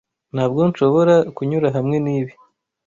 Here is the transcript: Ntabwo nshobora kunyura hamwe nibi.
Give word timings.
Ntabwo 0.33 0.61
nshobora 0.69 1.15
kunyura 1.35 1.67
hamwe 1.75 1.97
nibi. 2.05 2.33